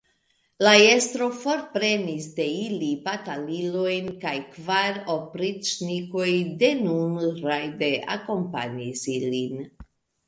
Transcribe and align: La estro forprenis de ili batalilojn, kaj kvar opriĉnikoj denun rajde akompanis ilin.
La 0.67 0.71
estro 0.91 1.25
forprenis 1.41 2.29
de 2.39 2.47
ili 2.61 2.87
batalilojn, 3.03 4.09
kaj 4.25 4.33
kvar 4.55 4.97
opriĉnikoj 5.17 6.27
denun 6.65 7.17
rajde 7.47 7.91
akompanis 8.19 9.09
ilin. 9.19 9.65